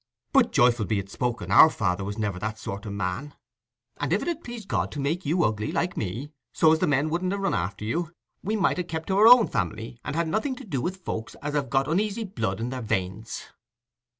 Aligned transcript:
But 0.33 0.51
joyful 0.51 0.85
be 0.85 0.97
it 0.97 1.11
spoken, 1.11 1.51
our 1.51 1.69
father 1.69 2.03
was 2.03 2.17
never 2.17 2.39
that 2.39 2.57
sort 2.57 2.87
o' 2.87 2.89
man. 2.89 3.35
And 3.97 4.11
if 4.11 4.23
it 4.23 4.27
had 4.27 4.43
pleased 4.43 4.67
God 4.67 4.91
to 4.93 4.99
make 4.99 5.27
you 5.27 5.43
ugly, 5.43 5.71
like 5.71 5.95
me, 5.95 6.31
so 6.51 6.71
as 6.71 6.79
the 6.79 6.87
men 6.87 7.11
wouldn't 7.11 7.31
ha' 7.31 7.37
run 7.37 7.53
after 7.53 7.85
you, 7.85 8.11
we 8.41 8.55
might 8.55 8.77
have 8.77 8.87
kept 8.87 9.09
to 9.09 9.17
our 9.17 9.27
own 9.27 9.47
family, 9.47 9.99
and 10.03 10.15
had 10.15 10.27
nothing 10.27 10.55
to 10.55 10.65
do 10.65 10.81
with 10.81 11.05
folks 11.05 11.35
as 11.43 11.53
have 11.53 11.69
got 11.69 11.87
uneasy 11.87 12.23
blood 12.23 12.59
in 12.59 12.71
their 12.71 12.81
veins." 12.81 13.49